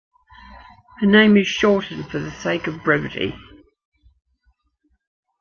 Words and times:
The 0.99 1.05
name 1.05 1.37
is 1.37 1.45
shortened 1.45 2.09
for 2.09 2.17
the 2.17 2.31
sake 2.31 2.65
of 2.65 2.83
brevity. 2.83 3.35